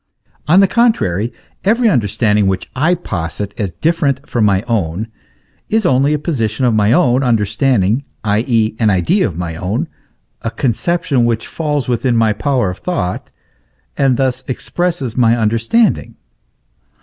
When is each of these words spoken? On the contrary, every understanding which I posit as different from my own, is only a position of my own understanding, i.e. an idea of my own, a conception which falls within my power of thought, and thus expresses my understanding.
On 0.47 0.61
the 0.61 0.67
contrary, 0.67 1.31
every 1.63 1.87
understanding 1.87 2.47
which 2.47 2.71
I 2.75 2.95
posit 2.95 3.53
as 3.59 3.71
different 3.71 4.27
from 4.27 4.45
my 4.45 4.63
own, 4.63 5.09
is 5.69 5.85
only 5.85 6.11
a 6.15 6.17
position 6.17 6.65
of 6.65 6.73
my 6.73 6.91
own 6.91 7.21
understanding, 7.21 8.01
i.e. 8.23 8.75
an 8.79 8.89
idea 8.89 9.27
of 9.27 9.37
my 9.37 9.55
own, 9.57 9.87
a 10.41 10.49
conception 10.49 11.23
which 11.23 11.45
falls 11.45 11.87
within 11.87 12.17
my 12.17 12.33
power 12.33 12.71
of 12.71 12.79
thought, 12.79 13.29
and 13.95 14.17
thus 14.17 14.43
expresses 14.47 15.15
my 15.15 15.37
understanding. 15.37 16.15